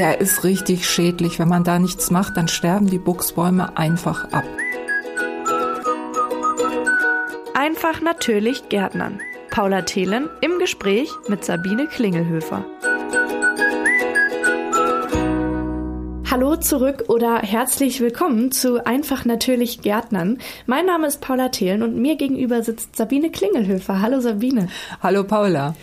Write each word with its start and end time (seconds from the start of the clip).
der 0.00 0.18
ist 0.18 0.44
richtig 0.44 0.88
schädlich. 0.88 1.38
Wenn 1.38 1.48
man 1.48 1.62
da 1.62 1.78
nichts 1.78 2.10
macht, 2.10 2.34
dann 2.38 2.48
sterben 2.48 2.86
die 2.86 2.98
Buchsbäume 2.98 3.76
einfach 3.76 4.32
ab. 4.32 4.44
Einfach 7.52 8.00
natürlich 8.00 8.70
Gärtnern. 8.70 9.20
Paula 9.50 9.82
Thelen 9.82 10.30
im 10.40 10.58
Gespräch 10.58 11.10
mit 11.28 11.44
Sabine 11.44 11.86
Klingelhöfer. 11.86 12.64
Hallo 16.30 16.56
zurück 16.56 17.04
oder 17.08 17.40
herzlich 17.42 18.00
willkommen 18.00 18.52
zu 18.52 18.86
Einfach 18.86 19.26
natürlich 19.26 19.82
Gärtnern. 19.82 20.38
Mein 20.64 20.86
Name 20.86 21.08
ist 21.08 21.20
Paula 21.20 21.50
Thelen 21.50 21.82
und 21.82 21.96
mir 21.96 22.16
gegenüber 22.16 22.62
sitzt 22.62 22.96
Sabine 22.96 23.30
Klingelhöfer. 23.30 24.00
Hallo 24.00 24.20
Sabine. 24.20 24.68
Hallo 25.02 25.24
Paula. 25.24 25.74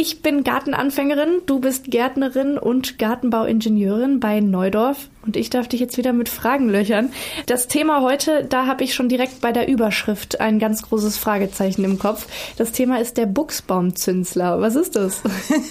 Ich 0.00 0.22
bin 0.22 0.44
Gartenanfängerin, 0.44 1.40
du 1.46 1.58
bist 1.58 1.86
Gärtnerin 1.86 2.56
und 2.56 3.00
Gartenbauingenieurin 3.00 4.20
bei 4.20 4.38
Neudorf 4.38 5.08
und 5.26 5.36
ich 5.36 5.50
darf 5.50 5.66
dich 5.66 5.80
jetzt 5.80 5.96
wieder 5.96 6.12
mit 6.12 6.28
Fragen 6.28 6.68
löchern. 6.68 7.10
Das 7.46 7.66
Thema 7.66 8.00
heute, 8.00 8.44
da 8.44 8.66
habe 8.66 8.84
ich 8.84 8.94
schon 8.94 9.08
direkt 9.08 9.40
bei 9.40 9.50
der 9.50 9.66
Überschrift 9.66 10.40
ein 10.40 10.60
ganz 10.60 10.82
großes 10.82 11.18
Fragezeichen 11.18 11.82
im 11.82 11.98
Kopf. 11.98 12.28
Das 12.56 12.70
Thema 12.70 13.00
ist 13.00 13.16
der 13.16 13.26
Buchsbaumzünsler. 13.26 14.60
Was 14.60 14.76
ist 14.76 14.94
das? 14.94 15.20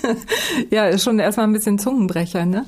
ja, 0.72 0.88
ist 0.88 1.06
schon 1.06 1.20
erstmal 1.20 1.48
ein 1.48 1.54
bisschen 1.54 1.80
Zungenbrecher, 1.80 2.46
ne? 2.46 2.66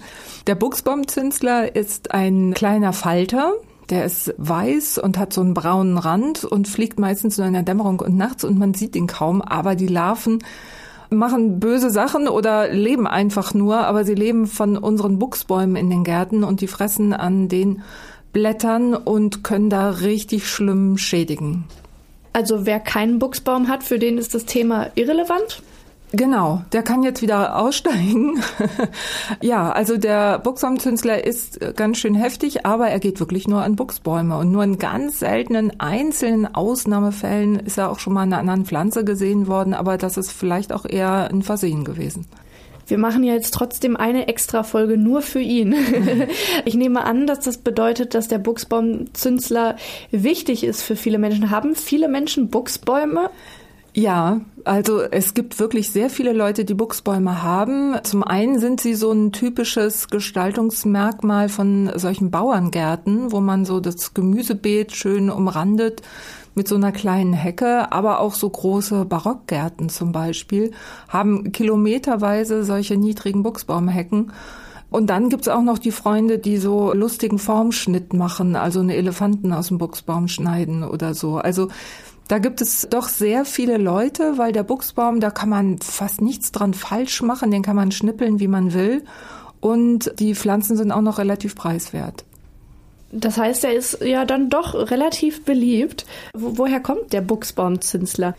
Der 0.48 0.56
Buchsbaumzünsler 0.56 1.76
ist 1.76 2.12
ein 2.12 2.54
kleiner 2.54 2.94
Falter, 2.94 3.52
der 3.90 4.06
ist 4.06 4.34
weiß 4.38 4.98
und 4.98 5.18
hat 5.18 5.34
so 5.34 5.42
einen 5.42 5.56
braunen 5.56 5.98
Rand 5.98 6.46
und 6.46 6.70
fliegt 6.70 7.00
meistens 7.00 7.38
nur 7.38 7.48
in 7.48 7.54
der 7.54 7.64
Dämmerung 7.64 8.00
und 8.00 8.16
nachts 8.16 8.46
und 8.46 8.58
man 8.58 8.74
sieht 8.74 8.96
ihn 8.96 9.08
kaum, 9.08 9.42
aber 9.42 9.76
die 9.76 9.88
Larven 9.88 10.40
machen 11.10 11.60
böse 11.60 11.90
Sachen 11.90 12.28
oder 12.28 12.72
leben 12.72 13.08
einfach 13.08 13.54
nur, 13.54 13.80
aber 13.80 14.04
sie 14.04 14.16
leben 14.16 14.48
von 14.48 14.78
unseren 14.78 15.20
Buchsbäumen 15.20 15.76
in 15.76 15.90
den 15.90 16.04
Gärten 16.04 16.44
und 16.44 16.62
die 16.62 16.68
fressen 16.68 17.14
an 17.14 17.48
den 17.48 17.82
Blättern 18.32 18.94
und 18.94 19.44
können 19.44 19.70
da 19.70 19.90
richtig 19.90 20.48
schlimm 20.48 20.98
schädigen. 20.98 21.66
Also 22.34 22.66
wer 22.66 22.80
keinen 22.80 23.20
Buchsbaum 23.20 23.68
hat, 23.68 23.84
für 23.84 23.98
den 23.98 24.18
ist 24.18 24.36
das 24.36 24.46
Thema 24.46 24.88
irrelevant? 24.96 25.64
Genau, 26.12 26.64
der 26.72 26.82
kann 26.82 27.04
jetzt 27.04 27.22
wieder 27.22 27.56
aussteigen. 27.60 28.42
ja, 29.42 29.72
also 29.72 29.98
der 29.98 30.40
Buchsbaumzünsler 30.40 31.24
ist 31.24 31.60
ganz 31.76 32.00
schön 32.00 32.16
heftig, 32.16 32.66
aber 32.66 32.90
er 32.90 33.00
geht 33.00 33.20
wirklich 33.20 33.48
nur 33.48 33.62
an 33.62 33.76
Buchsbäume. 33.76 34.38
Und 34.38 34.52
nur 34.52 34.64
in 34.64 34.80
ganz 34.80 35.20
seltenen 35.20 35.80
einzelnen 35.80 36.54
Ausnahmefällen 36.54 37.60
ist 37.60 37.78
er 37.78 37.92
auch 37.92 38.00
schon 38.00 38.14
mal 38.14 38.24
an 38.24 38.34
einer 38.34 38.40
anderen 38.40 38.66
Pflanze 38.66 39.04
gesehen 39.04 39.48
worden, 39.48 39.74
aber 39.74 39.98
das 39.98 40.18
ist 40.18 40.32
vielleicht 40.32 40.74
auch 40.74 40.86
eher 40.86 41.30
ein 41.30 41.44
Versehen 41.44 41.84
gewesen. 41.84 42.26
Wir 42.88 42.98
machen 42.98 43.24
ja 43.24 43.36
jetzt 43.36 43.54
trotzdem 43.54 43.96
eine 43.96 44.28
extra 44.28 44.64
Folge 44.64 44.98
nur 44.98 45.22
für 45.22 45.42
ihn. 45.42 45.76
ich 46.66 46.74
nehme 46.74 47.04
an, 47.04 47.28
dass 47.28 47.42
das 47.42 47.60
bedeutet, 47.60 48.16
dass 48.16 48.28
der 48.28 48.40
Buchsbaumzünsler 48.40 49.76
wichtig 50.10 50.64
ist 50.64 50.82
für 50.82 50.96
viele 50.96 51.20
Menschen. 51.20 51.52
Haben 51.52 51.76
viele 51.76 52.08
Menschen 52.08 52.50
Buchsbäume? 52.50 53.30
Ja, 53.94 54.42
also 54.66 55.02
es 55.02 55.34
gibt 55.34 55.60
wirklich 55.60 55.90
sehr 55.90 56.10
viele 56.10 56.32
Leute, 56.32 56.64
die 56.64 56.76
Buchsbäume 56.76 57.42
haben. 57.42 57.96
Zum 58.04 58.24
einen 58.24 58.60
sind 58.60 58.80
sie 58.82 58.94
so 58.94 59.12
ein 59.12 59.32
typisches 59.32 60.10
Gestaltungsmerkmal 60.10 61.50
von 61.50 61.92
solchen 61.96 62.30
Bauerngärten, 62.30 63.32
wo 63.32 63.40
man 63.42 63.66
so 63.66 63.80
das 63.80 64.14
Gemüsebeet 64.14 64.92
schön 64.96 65.32
umrandet 65.32 66.04
mit 66.54 66.68
so 66.68 66.76
einer 66.76 66.92
kleinen 66.92 67.34
Hecke, 67.34 67.92
aber 67.92 68.20
auch 68.20 68.36
so 68.36 68.50
große 68.50 69.06
Barockgärten 69.06 69.90
zum 69.90 70.12
Beispiel 70.12 70.72
haben 71.08 71.52
kilometerweise 71.52 72.64
solche 72.64 72.98
niedrigen 72.98 73.44
Buchsbaumhecken. 73.44 74.32
Und 74.92 75.10
dann 75.12 75.30
gibt's 75.30 75.48
auch 75.48 75.62
noch 75.62 75.78
die 75.78 75.92
Freunde, 75.92 76.40
die 76.40 76.58
so 76.58 76.94
lustigen 76.94 77.38
Formschnitt 77.38 78.14
machen, 78.14 78.56
also 78.56 78.80
eine 78.80 78.96
Elefanten 78.96 79.54
aus 79.54 79.68
dem 79.68 79.78
Buchsbaum 79.78 80.28
schneiden 80.28 80.84
oder 80.84 81.14
so. 81.14 81.38
Also 81.38 81.70
da 82.30 82.38
gibt 82.38 82.62
es 82.62 82.88
doch 82.92 83.10
sehr 83.10 83.44
viele 83.44 83.78
Leute, 83.78 84.38
weil 84.38 84.52
der 84.52 84.62
Buchsbaum, 84.62 85.20
da 85.20 85.32
kann 85.32 85.50
man 85.50 85.80
fast 85.80 86.22
nichts 86.22 86.52
dran 86.52 86.76
falsch 86.76 87.24
machen, 87.24 87.50
den 87.50 87.64
kann 87.64 87.76
man 87.76 87.92
schnippeln, 87.92 88.40
wie 88.40 88.48
man 88.48 88.74
will. 88.76 89.04
Und 89.62 90.14
die 90.20 90.36
Pflanzen 90.36 90.78
sind 90.78 90.92
auch 90.92 91.02
noch 91.02 91.18
relativ 91.18 91.56
preiswert. 91.56 92.24
Das 93.12 93.40
heißt, 93.40 93.64
er 93.64 93.74
ist 93.74 94.02
ja 94.02 94.26
dann 94.26 94.52
doch 94.52 94.76
relativ 94.76 95.44
beliebt. 95.44 96.06
woher 96.36 96.80
kommt 96.80 97.14
der 97.14 97.22
Buchsbaumzinsler? 97.22 98.36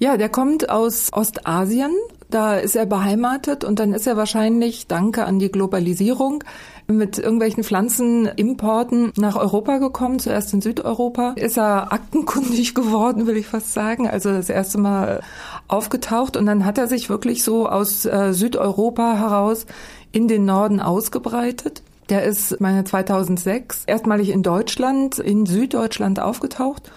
Ja, 0.00 0.16
der 0.16 0.28
kommt 0.28 0.68
aus 0.68 1.12
Ostasien. 1.12 1.92
Da 2.30 2.56
ist 2.56 2.76
er 2.76 2.84
beheimatet 2.84 3.64
und 3.64 3.78
dann 3.78 3.94
ist 3.94 4.06
er 4.06 4.18
wahrscheinlich, 4.18 4.86
danke 4.86 5.24
an 5.24 5.38
die 5.38 5.50
Globalisierung, 5.50 6.44
mit 6.86 7.18
irgendwelchen 7.18 7.64
Pflanzenimporten 7.64 9.12
nach 9.16 9.36
Europa 9.36 9.78
gekommen, 9.78 10.18
zuerst 10.18 10.52
in 10.52 10.60
Südeuropa. 10.60 11.32
Ist 11.36 11.56
er 11.56 11.92
aktenkundig 11.92 12.74
geworden, 12.74 13.26
will 13.26 13.36
ich 13.36 13.46
fast 13.46 13.72
sagen. 13.72 14.06
Also 14.08 14.30
das 14.30 14.50
erste 14.50 14.76
Mal 14.76 15.22
aufgetaucht 15.68 16.36
und 16.36 16.44
dann 16.44 16.66
hat 16.66 16.76
er 16.76 16.86
sich 16.86 17.08
wirklich 17.08 17.42
so 17.42 17.66
aus 17.66 18.04
äh, 18.04 18.34
Südeuropa 18.34 19.16
heraus 19.16 19.64
in 20.12 20.28
den 20.28 20.44
Norden 20.44 20.80
ausgebreitet. 20.80 21.82
Der 22.10 22.24
ist, 22.24 22.60
meine 22.60 22.84
2006, 22.84 23.84
erstmalig 23.86 24.30
in 24.30 24.42
Deutschland, 24.42 25.18
in 25.18 25.46
Süddeutschland 25.46 26.20
aufgetaucht 26.20 26.90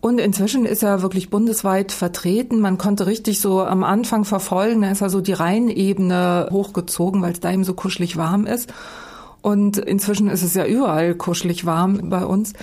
und 0.00 0.20
inzwischen 0.20 0.64
ist 0.64 0.82
er 0.82 1.02
wirklich 1.02 1.28
bundesweit 1.28 1.90
vertreten. 1.90 2.60
Man 2.60 2.78
konnte 2.78 3.06
richtig 3.06 3.40
so 3.40 3.62
am 3.62 3.82
Anfang 3.82 4.24
verfolgen, 4.24 4.82
da 4.82 4.90
ist 4.90 5.00
er 5.00 5.10
so 5.10 5.20
die 5.20 5.32
Rheinebene 5.32 6.48
hochgezogen, 6.50 7.20
weil 7.20 7.32
es 7.32 7.40
da 7.40 7.50
eben 7.50 7.64
so 7.64 7.74
kuschelig 7.74 8.16
warm 8.16 8.46
ist. 8.46 8.72
Und 9.42 9.78
inzwischen 9.78 10.28
ist 10.28 10.42
es 10.42 10.54
ja 10.54 10.66
überall 10.66 11.14
kuschelig 11.14 11.64
warm 11.64 12.10
bei 12.10 12.24
uns 12.24 12.54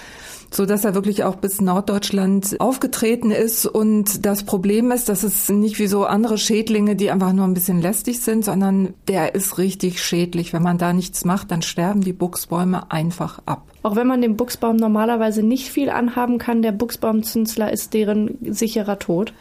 so 0.56 0.66
dass 0.66 0.86
er 0.86 0.96
wirklich 0.96 1.24
auch 1.24 1.36
bis 1.36 1.62
Norddeutschland 1.62 2.56
aufgetreten 2.60 3.32
ist. 3.32 3.66
Und 3.66 4.26
das 4.26 4.44
Problem 4.44 4.92
ist, 4.92 5.10
dass 5.10 5.24
es 5.24 5.50
nicht 5.50 5.80
wie 5.80 5.88
so 5.88 6.06
andere 6.06 6.38
Schädlinge, 6.38 6.96
die 6.96 7.12
einfach 7.12 7.34
nur 7.34 7.46
ein 7.46 7.54
bisschen 7.54 7.82
lästig 7.82 8.22
sind, 8.22 8.46
sondern 8.46 8.94
der 9.08 9.36
ist 9.36 9.58
richtig 9.58 10.02
schädlich. 10.02 10.54
Wenn 10.54 10.64
man 10.64 10.78
da 10.78 10.94
nichts 10.94 11.26
macht, 11.26 11.52
dann 11.52 11.62
sterben 11.62 12.02
die 12.02 12.14
Buchsbäume 12.14 12.92
einfach 12.92 13.42
ab. 13.46 13.64
Auch 13.84 13.96
wenn 13.96 14.08
man 14.08 14.22
dem 14.22 14.38
Buchsbaum 14.38 14.78
normalerweise 14.78 15.44
nicht 15.44 15.70
viel 15.70 15.90
anhaben 15.90 16.38
kann, 16.38 16.62
der 16.62 16.72
Buchsbaumzünsler 16.72 17.72
ist 17.72 17.94
deren 17.94 18.38
sicherer 18.42 18.98
Tod. 18.98 19.34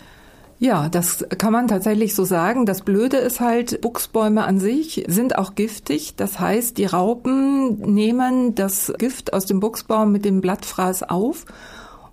Ja, 0.65 0.89
das 0.89 1.27
kann 1.37 1.53
man 1.53 1.69
tatsächlich 1.69 2.15
so 2.15 2.25
sagen. 2.25 2.65
Das 2.65 2.81
Blöde 2.81 3.19
ist 3.19 3.39
halt, 3.39 3.83
Buchsbäume 3.83 4.45
an 4.45 4.59
sich 4.59 5.05
sind 5.09 5.37
auch 5.37 5.55
giftig. 5.55 6.17
Das 6.17 6.41
heißt, 6.41 6.79
die 6.79 6.87
Raupen 6.87 7.81
nehmen 7.81 8.55
das 8.55 8.91
Gift 8.97 9.35
aus 9.35 9.45
dem 9.45 9.61
Buchsbaum 9.61 10.11
mit 10.11 10.25
dem 10.25 10.41
Blattfraß 10.41 11.03
auf. 11.03 11.45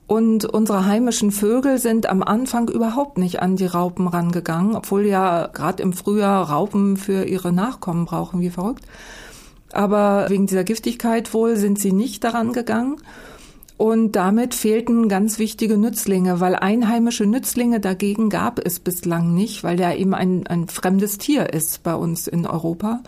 Und 0.06 0.44
unsere 0.44 0.86
heimischen 0.86 1.32
Vögel 1.32 1.78
sind 1.78 2.10
am 2.10 2.22
Anfang 2.22 2.68
überhaupt 2.68 3.18
nicht 3.18 3.42
an 3.42 3.56
die 3.56 3.68
Raupen 3.68 4.10
rangegangen, 4.10 4.76
obwohl 4.76 5.06
ja 5.06 5.48
gerade 5.48 5.82
im 5.82 5.94
Frühjahr 5.94 6.50
Raupen 6.50 6.98
für 6.98 7.24
ihre 7.24 7.54
Nachkommen 7.54 8.04
brauchen, 8.04 8.42
wie 8.42 8.50
verrückt. 8.50 8.84
Aber 9.72 10.26
wegen 10.28 10.48
dieser 10.48 10.66
Giftigkeit 10.66 11.34
wohl 11.34 11.56
sind 11.56 11.80
sie 11.80 11.94
nicht 11.94 12.26
daran 12.26 12.52
gegangen. 12.52 12.98
Und 13.82 14.16
damit 14.16 14.54
fehlten 14.54 15.10
ganz 15.10 15.40
wichtige 15.40 15.76
Nützlinge, 15.76 16.40
weil 16.40 16.56
einheimische 16.56 17.26
Nützlinge 17.26 17.80
dagegen 17.80 18.30
gab 18.30 18.64
es 18.64 18.80
bislang 18.80 19.34
nicht, 19.34 19.64
weil 19.64 19.76
der 19.76 19.98
eben 19.98 20.14
ein, 20.14 20.46
ein 20.46 20.68
fremdes 20.68 21.18
Tier 21.18 21.52
ist 21.52 21.82
bei 21.82 21.96
uns 21.96 22.28
in 22.28 22.46
Europa. 22.46 23.02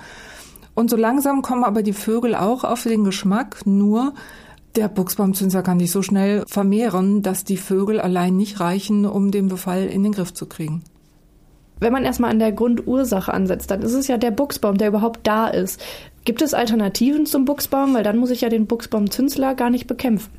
Und 0.74 0.90
so 0.90 0.98
langsam 0.98 1.44
kommen 1.44 1.64
aber 1.64 1.84
die 1.84 1.94
Vögel 1.94 2.34
auch 2.34 2.64
auf 2.64 2.82
den 2.82 3.04
Geschmack, 3.04 3.68
nur 3.68 4.16
der 4.76 4.88
Buchsbaumzünser 4.88 5.62
kann 5.62 5.80
sich 5.80 5.92
so 5.92 6.02
schnell 6.02 6.44
vermehren, 6.48 7.22
dass 7.22 7.44
die 7.44 7.58
Vögel 7.58 8.02
allein 8.02 8.36
nicht 8.36 8.60
reichen, 8.60 9.06
um 9.06 9.30
den 9.30 9.50
Befall 9.50 9.86
in 9.86 10.02
den 10.02 10.14
Griff 10.14 10.34
zu 10.34 10.48
kriegen. 10.48 10.82
Wenn 11.80 11.94
man 11.94 12.04
erstmal 12.04 12.32
an 12.32 12.40
der 12.40 12.52
Grundursache 12.52 13.32
ansetzt, 13.32 13.70
dann 13.70 13.84
ist 13.84 13.94
es 13.94 14.08
ja 14.08 14.18
der 14.18 14.32
Buchsbaum, 14.32 14.80
der 14.80 14.88
überhaupt 14.88 15.20
da 15.22 15.50
ist. 15.50 15.80
Gibt 16.26 16.42
es 16.42 16.56
Alternativen 16.56 17.28
zum 17.28 17.46
Buchsbaum? 17.46 17.94
Weil 17.94 18.04
dann 18.04 18.18
muss 18.18 18.32
ich 18.32 18.42
ja 18.42 18.50
den 18.50 18.66
Buchsbaumzünsler 18.66 19.54
gar 19.54 19.70
nicht 19.70 19.86
bekämpfen. 19.86 20.32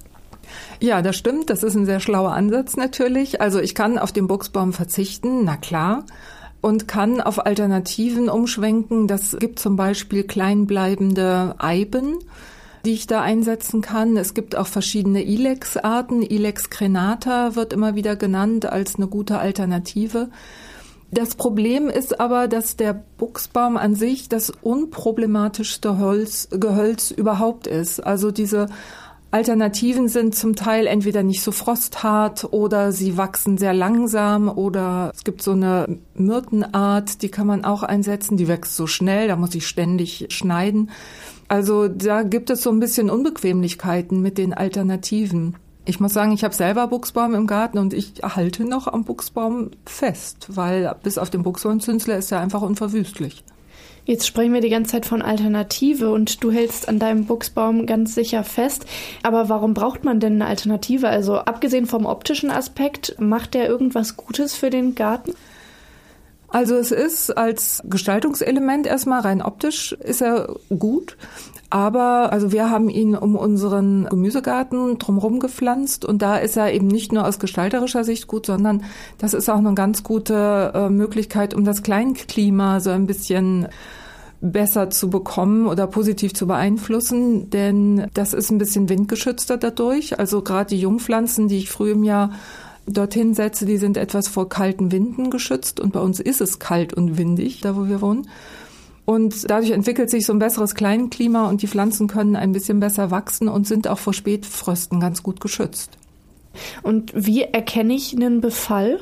Ja, 0.81 1.03
das 1.03 1.17
stimmt. 1.17 1.51
Das 1.51 1.63
ist 1.63 1.75
ein 1.75 1.87
sehr 1.87 2.01
schlauer 2.01 2.33
Ansatz 2.33 2.77
natürlich. 2.77 3.41
Also 3.41 3.61
ich 3.61 3.75
kann 3.75 3.99
auf 3.99 4.13
den 4.13 4.27
Buchsbaum 4.27 4.73
verzichten, 4.73 5.45
na 5.45 5.57
klar 5.57 6.05
und 6.65 6.89
kann 6.89 7.21
auf 7.21 7.45
Alternativen 7.45 8.31
umschwenken. 8.31 9.07
Das 9.07 9.37
gibt 9.39 9.59
zum 9.59 9.77
Beispiel 9.77 10.25
kleinbleibende 10.25 11.57
Eiben, 11.59 12.21
die 12.87 12.93
ich 12.93 13.07
da 13.07 13.21
einsetzen 13.21 13.83
kann. 13.83 14.17
Es 14.17 14.33
gibt 14.33 14.57
auch 14.57 14.67
verschiedene 14.67 15.23
Ilex-Arten. 15.23 16.23
Ilex 16.23 16.71
crenata 16.71 17.55
wird 17.55 17.75
immer 17.75 17.97
wieder 17.97 18.17
genannt 18.17 18.65
als 18.65 18.95
eine 18.95 19.09
gute 19.09 19.39
Alternative. 19.39 20.31
Das 21.11 21.35
Problem 21.35 21.91
ist 21.91 22.19
aber, 22.19 22.49
dass 22.49 22.77
der 22.77 22.95
Buchsbaum 23.19 23.77
an 23.77 23.95
sich 23.95 24.31
das 24.31 24.49
unproblematischste 24.51 25.99
Holz, 25.99 26.49
Gehölz 26.51 27.11
überhaupt 27.11 27.67
ist. 27.67 28.01
Also 28.01 28.31
diese 28.31 28.69
Alternativen 29.35 30.07
sind 30.07 30.37
zum 30.37 30.55
Teil 30.55 30.87
entweder 30.87 31.25
nicht 31.25 31.43
so 31.43 31.51
frosthart 31.51 32.53
oder 32.53 32.93
sie 32.93 33.17
wachsen 33.17 33.59
sehr 33.59 33.75
langsam 33.75 34.49
oder 34.49 35.11
es 35.13 35.25
gibt 35.25 35.43
so 35.43 35.51
eine 35.51 35.99
Myrtenart, 36.15 37.21
die 37.21 37.31
kann 37.31 37.49
man 37.49 37.65
auch 37.65 37.83
einsetzen, 37.83 38.37
die 38.37 38.47
wächst 38.47 38.77
so 38.77 38.87
schnell, 38.87 39.27
da 39.27 39.35
muss 39.35 39.57
ich 39.57 39.67
ständig 39.67 40.29
schneiden. 40.29 40.91
Also 41.49 41.89
da 41.89 42.23
gibt 42.23 42.49
es 42.49 42.63
so 42.63 42.71
ein 42.71 42.79
bisschen 42.79 43.11
Unbequemlichkeiten 43.11 44.23
mit 44.23 44.39
den 44.39 44.55
Alternativen. 44.55 45.57
Ich 45.85 45.99
muss 45.99 46.13
sagen, 46.13 46.31
ich 46.31 46.45
habe 46.45 46.55
selber 46.55 46.87
Buchsbaum 46.87 47.35
im 47.35 47.49
Garten 47.49 47.79
und 47.79 47.93
ich 47.93 48.23
halte 48.23 48.65
noch 48.65 48.87
am 48.87 49.03
Buchsbaum 49.03 49.73
fest, 49.85 50.47
weil 50.51 50.95
bis 51.03 51.19
auf 51.19 51.31
den 51.31 51.43
Buchsbaumzünsler 51.43 52.19
ist 52.19 52.31
er 52.31 52.39
einfach 52.39 52.63
unverwüstlich. 52.63 53.43
Jetzt 54.07 54.27
sprechen 54.27 54.53
wir 54.53 54.61
die 54.61 54.69
ganze 54.69 54.93
Zeit 54.93 55.07
von 55.07 55.23
Alternative 55.23 56.11
und 56.11 56.45
du 56.45 56.51
hältst 56.51 56.89
an 56.89 56.99
deinem 56.99 57.25
Buchsbaum 57.25 57.87
ganz 57.87 58.15
sicher 58.15 58.45
fest. 58.45 58.85
Aber 59.23 59.49
warum 59.49 59.73
braucht 59.73 60.05
man 60.05 60.21
denn 60.21 60.35
eine 60.35 60.47
Alternative? 60.47 61.09
Also 61.09 61.39
abgesehen 61.39 61.87
vom 61.87 62.05
optischen 62.05 62.51
Aspekt, 62.51 63.17
macht 63.19 63.55
der 63.55 63.67
irgendwas 63.67 64.17
Gutes 64.17 64.55
für 64.55 64.69
den 64.69 64.95
Garten? 64.95 65.33
Also 66.49 66.77
es 66.77 66.93
ist 66.93 67.37
als 67.37 67.83
Gestaltungselement 67.85 68.87
erstmal 68.87 69.23
rein 69.23 69.43
optisch 69.43 69.93
ist 69.93 70.23
er 70.23 70.55
gut. 70.79 71.17
Aber 71.75 72.33
also 72.33 72.53
wir 72.53 72.71
haben 72.71 72.89
ihn 72.89 73.17
um 73.17 73.35
unseren 73.35 74.05
Gemüsegarten 74.05 74.97
drumherum 74.99 75.41
gepflanzt 75.41 76.05
und 76.05 76.23
da 76.23 76.37
ist 76.37 76.57
er 76.57 76.73
eben 76.73 76.87
nicht 76.87 77.13
nur 77.13 77.27
aus 77.27 77.41
gestalterischer 77.41 78.05
Sicht 78.05 78.29
gut, 78.29 78.47
sondern 78.47 78.85
das 79.19 79.35
ist 79.35 79.51
auch 79.51 79.59
eine 79.59 79.75
ganz 79.75 80.05
gute 80.05 80.71
äh, 80.73 80.89
Möglichkeit, 80.89 81.53
um 81.53 81.65
das 81.65 81.83
Kleinklima 81.83 82.79
so 82.79 82.91
ein 82.91 83.09
bisschen 83.09 83.67
besser 84.41 84.89
zu 84.91 85.11
bekommen 85.11 85.67
oder 85.67 85.89
positiv 85.89 86.33
zu 86.33 86.47
beeinflussen, 86.47 87.51
denn 87.51 88.07
das 88.15 88.35
ist 88.35 88.53
ein 88.53 88.59
bisschen 88.59 88.89
windgeschützter 88.89 89.57
dadurch. 89.57 90.17
Also 90.17 90.43
gerade 90.43 90.69
die 90.69 90.81
Jungpflanzen, 90.81 91.49
die 91.49 91.59
ich 91.59 91.71
früh 91.71 91.91
im 91.91 92.05
Jahr 92.05 92.31
dorthin 92.87 93.35
setze, 93.35 93.67
die 93.67 93.79
sind 93.79 93.97
etwas 93.97 94.29
vor 94.29 94.49
kalten 94.49 94.93
Winden 94.93 95.29
geschützt 95.29 95.81
und 95.81 95.93
bei 95.93 95.99
uns 95.99 96.21
ist 96.21 96.41
es 96.41 96.61
kalt 96.61 96.95
und 96.95 97.19
windig, 97.19 97.63
da 97.63 97.75
wo 97.75 97.89
wir 97.89 98.01
wohnen. 98.01 98.29
Und 99.05 99.51
dadurch 99.51 99.73
entwickelt 99.73 100.09
sich 100.11 100.25
so 100.25 100.33
ein 100.33 100.39
besseres 100.39 100.75
Kleinklima 100.75 101.49
und 101.49 101.61
die 101.61 101.69
Pflanzen 101.69 102.07
können 102.09 102.37
ein 102.37 102.53
bisschen 102.53 102.81
besser 102.81 103.11
wachsen 103.11 103.49
und 103.49 103.67
sind 103.67 103.87
auch 103.87 103.99
vor 103.99 104.15
Spätfrösten 104.15 104.99
ganz 104.99 105.23
gut 105.23 105.41
geschützt. 105.41 105.91
Und 106.83 107.13
wie 107.15 107.43
erkenne 107.43 107.95
ich 107.95 108.15
einen 108.15 108.41
Befall? 108.41 109.01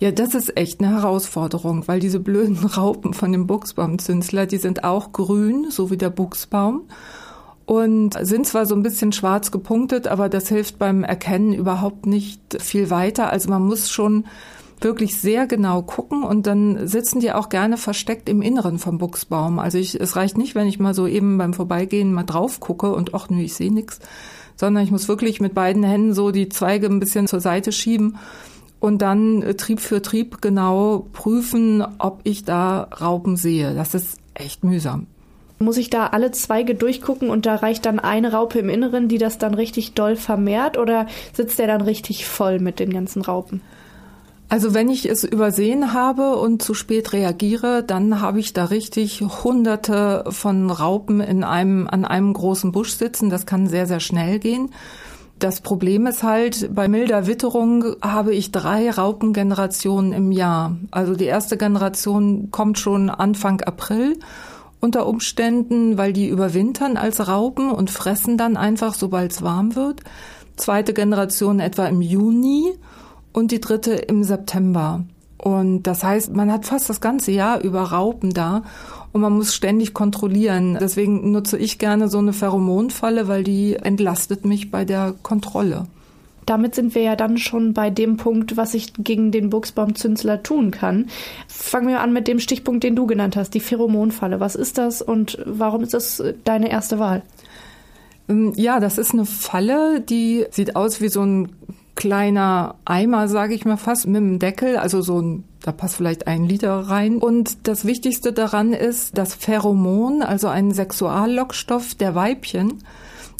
Ja, 0.00 0.10
das 0.10 0.34
ist 0.34 0.56
echt 0.56 0.80
eine 0.80 0.90
Herausforderung, 0.90 1.86
weil 1.86 2.00
diese 2.00 2.20
blöden 2.20 2.58
Raupen 2.64 3.14
von 3.14 3.32
dem 3.32 3.46
Buchsbaumzünsler, 3.46 4.46
die 4.46 4.58
sind 4.58 4.84
auch 4.84 5.12
grün, 5.12 5.70
so 5.70 5.90
wie 5.90 5.96
der 5.96 6.10
Buchsbaum 6.10 6.82
und 7.66 8.14
sind 8.20 8.46
zwar 8.46 8.66
so 8.66 8.74
ein 8.74 8.82
bisschen 8.82 9.12
schwarz 9.12 9.50
gepunktet, 9.50 10.06
aber 10.06 10.28
das 10.28 10.48
hilft 10.48 10.78
beim 10.78 11.02
Erkennen 11.02 11.54
überhaupt 11.54 12.06
nicht 12.06 12.40
viel 12.60 12.90
weiter. 12.90 13.30
Also 13.30 13.48
man 13.48 13.62
muss 13.62 13.90
schon 13.90 14.26
wirklich 14.84 15.20
sehr 15.20 15.46
genau 15.46 15.82
gucken 15.82 16.22
und 16.22 16.46
dann 16.46 16.86
sitzen 16.86 17.20
die 17.20 17.32
auch 17.32 17.48
gerne 17.48 17.76
versteckt 17.76 18.28
im 18.28 18.42
Inneren 18.42 18.78
vom 18.78 18.98
Buchsbaum. 18.98 19.58
Also 19.58 19.78
ich, 19.78 20.00
es 20.00 20.16
reicht 20.16 20.38
nicht, 20.38 20.54
wenn 20.54 20.68
ich 20.68 20.78
mal 20.78 20.94
so 20.94 21.06
eben 21.06 21.38
beim 21.38 21.54
Vorbeigehen 21.54 22.12
mal 22.12 22.24
drauf 22.24 22.60
gucke 22.60 22.92
und 22.94 23.14
ach 23.14 23.30
nö, 23.30 23.40
ich 23.40 23.54
sehe 23.54 23.72
nichts, 23.72 23.98
sondern 24.56 24.84
ich 24.84 24.90
muss 24.90 25.08
wirklich 25.08 25.40
mit 25.40 25.54
beiden 25.54 25.82
Händen 25.82 26.14
so 26.14 26.30
die 26.30 26.48
Zweige 26.48 26.86
ein 26.86 27.00
bisschen 27.00 27.26
zur 27.26 27.40
Seite 27.40 27.72
schieben 27.72 28.18
und 28.80 29.00
dann 29.00 29.42
äh, 29.42 29.54
Trieb 29.54 29.80
für 29.80 30.02
Trieb 30.02 30.42
genau 30.42 31.06
prüfen, 31.12 31.84
ob 31.98 32.20
ich 32.24 32.44
da 32.44 32.82
Raupen 33.00 33.36
sehe. 33.36 33.74
Das 33.74 33.94
ist 33.94 34.18
echt 34.34 34.62
mühsam. 34.62 35.06
Muss 35.58 35.78
ich 35.78 35.88
da 35.88 36.08
alle 36.08 36.32
Zweige 36.32 36.74
durchgucken 36.74 37.30
und 37.30 37.46
da 37.46 37.54
reicht 37.54 37.86
dann 37.86 37.98
eine 37.98 38.32
Raupe 38.32 38.58
im 38.58 38.68
Inneren, 38.68 39.08
die 39.08 39.18
das 39.18 39.38
dann 39.38 39.54
richtig 39.54 39.94
doll 39.94 40.16
vermehrt 40.16 40.76
oder 40.76 41.06
sitzt 41.32 41.58
der 41.58 41.68
dann 41.68 41.80
richtig 41.80 42.26
voll 42.26 42.58
mit 42.58 42.80
den 42.80 42.92
ganzen 42.92 43.22
Raupen? 43.22 43.62
Also 44.48 44.74
wenn 44.74 44.88
ich 44.88 45.08
es 45.08 45.24
übersehen 45.24 45.94
habe 45.94 46.36
und 46.36 46.62
zu 46.62 46.74
spät 46.74 47.12
reagiere, 47.12 47.82
dann 47.82 48.20
habe 48.20 48.40
ich 48.40 48.52
da 48.52 48.66
richtig 48.66 49.22
hunderte 49.22 50.24
von 50.28 50.70
Raupen 50.70 51.20
in 51.20 51.44
einem, 51.44 51.88
an 51.88 52.04
einem 52.04 52.32
großen 52.32 52.70
Busch 52.70 52.92
sitzen. 52.92 53.30
Das 53.30 53.46
kann 53.46 53.66
sehr, 53.66 53.86
sehr 53.86 54.00
schnell 54.00 54.38
gehen. 54.38 54.70
Das 55.38 55.60
Problem 55.60 56.06
ist 56.06 56.22
halt, 56.22 56.74
bei 56.74 56.88
milder 56.88 57.26
Witterung 57.26 57.96
habe 58.00 58.34
ich 58.34 58.52
drei 58.52 58.90
Raupengenerationen 58.90 60.12
im 60.12 60.30
Jahr. 60.30 60.76
Also 60.90 61.16
die 61.16 61.24
erste 61.24 61.56
Generation 61.56 62.50
kommt 62.50 62.78
schon 62.78 63.10
Anfang 63.10 63.60
April 63.62 64.18
unter 64.80 65.06
Umständen, 65.06 65.98
weil 65.98 66.12
die 66.12 66.28
überwintern 66.28 66.96
als 66.96 67.26
Raupen 67.26 67.70
und 67.70 67.90
fressen 67.90 68.36
dann 68.36 68.56
einfach, 68.56 68.94
sobald 68.94 69.32
es 69.32 69.42
warm 69.42 69.74
wird. 69.74 70.02
Zweite 70.56 70.94
Generation 70.94 71.58
etwa 71.58 71.86
im 71.86 72.00
Juni 72.00 72.74
und 73.34 73.50
die 73.52 73.60
dritte 73.60 73.92
im 73.92 74.24
September. 74.24 75.04
Und 75.36 75.82
das 75.82 76.02
heißt, 76.02 76.34
man 76.34 76.50
hat 76.50 76.64
fast 76.64 76.88
das 76.88 77.02
ganze 77.02 77.30
Jahr 77.30 77.60
über 77.60 77.82
Raupen 77.82 78.32
da 78.32 78.62
und 79.12 79.20
man 79.20 79.34
muss 79.34 79.54
ständig 79.54 79.92
kontrollieren. 79.92 80.78
Deswegen 80.80 81.32
nutze 81.32 81.58
ich 81.58 81.78
gerne 81.78 82.08
so 82.08 82.16
eine 82.16 82.32
Pheromonfalle, 82.32 83.28
weil 83.28 83.44
die 83.44 83.74
entlastet 83.74 84.46
mich 84.46 84.70
bei 84.70 84.86
der 84.86 85.14
Kontrolle. 85.22 85.86
Damit 86.46 86.74
sind 86.74 86.94
wir 86.94 87.02
ja 87.02 87.16
dann 87.16 87.36
schon 87.38 87.74
bei 87.74 87.90
dem 87.90 88.16
Punkt, 88.16 88.56
was 88.56 88.74
ich 88.74 88.92
gegen 88.98 89.32
den 89.32 89.50
Buchsbaumzünsler 89.50 90.42
tun 90.42 90.70
kann. 90.70 91.06
Fangen 91.48 91.88
wir 91.88 92.00
an 92.00 92.12
mit 92.12 92.28
dem 92.28 92.38
Stichpunkt, 92.38 92.84
den 92.84 92.96
du 92.96 93.06
genannt 93.06 93.36
hast, 93.36 93.54
die 93.54 93.60
Pheromonfalle. 93.60 94.40
Was 94.40 94.54
ist 94.54 94.78
das 94.78 95.02
und 95.02 95.38
warum 95.44 95.82
ist 95.82 95.94
das 95.94 96.22
deine 96.44 96.70
erste 96.70 96.98
Wahl? 96.98 97.22
Ähm, 98.28 98.52
ja, 98.56 98.80
das 98.80 98.98
ist 98.98 99.12
eine 99.12 99.26
Falle, 99.26 100.00
die 100.00 100.46
sieht 100.50 100.76
aus 100.76 101.00
wie 101.00 101.08
so 101.08 101.22
ein 101.22 101.50
kleiner 101.94 102.76
Eimer, 102.84 103.28
sage 103.28 103.54
ich 103.54 103.64
mal 103.64 103.76
fast, 103.76 104.06
mit 104.06 104.16
einem 104.16 104.38
Deckel, 104.38 104.76
also 104.76 105.00
so 105.00 105.20
ein, 105.20 105.44
da 105.62 105.72
passt 105.72 105.96
vielleicht 105.96 106.26
ein 106.26 106.44
Liter 106.44 106.72
rein. 106.72 107.18
Und 107.18 107.68
das 107.68 107.84
Wichtigste 107.84 108.32
daran 108.32 108.72
ist 108.72 109.16
das 109.16 109.34
Pheromon, 109.34 110.22
also 110.22 110.48
ein 110.48 110.72
Sexuallockstoff 110.72 111.94
der 111.94 112.14
Weibchen. 112.14 112.82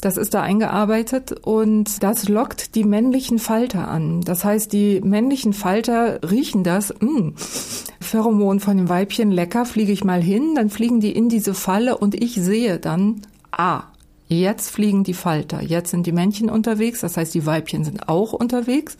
Das 0.01 0.17
ist 0.17 0.33
da 0.33 0.41
eingearbeitet 0.41 1.31
und 1.31 2.03
das 2.03 2.27
lockt 2.27 2.75
die 2.75 2.83
männlichen 2.83 3.39
Falter 3.39 3.87
an. 3.87 4.21
Das 4.21 4.43
heißt, 4.45 4.71
die 4.71 5.01
männlichen 5.01 5.53
Falter 5.53 6.19
riechen 6.29 6.63
das, 6.63 6.93
mh, 6.99 6.99
hm, 6.99 7.33
Pheromon 8.01 8.59
von 8.59 8.77
dem 8.77 8.89
Weibchen, 8.89 9.31
lecker, 9.31 9.65
fliege 9.65 9.91
ich 9.91 10.03
mal 10.03 10.21
hin, 10.21 10.53
dann 10.55 10.69
fliegen 10.69 10.99
die 10.99 11.11
in 11.11 11.29
diese 11.29 11.53
Falle 11.53 11.97
und 11.97 12.13
ich 12.13 12.35
sehe 12.35 12.77
dann, 12.77 13.21
ah, 13.51 13.83
Jetzt 14.27 14.71
fliegen 14.71 15.03
die 15.03 15.13
Falter, 15.13 15.61
jetzt 15.61 15.91
sind 15.91 16.07
die 16.07 16.11
Männchen 16.11 16.49
unterwegs, 16.49 17.01
das 17.01 17.15
heißt, 17.15 17.33
die 17.33 17.45
Weibchen 17.45 17.83
sind 17.83 18.09
auch 18.09 18.33
unterwegs. 18.33 18.97